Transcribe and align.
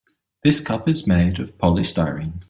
This 0.43 0.59
cup 0.59 0.89
is 0.89 1.05
made 1.05 1.39
of 1.39 1.55
polystyrene. 1.59 2.33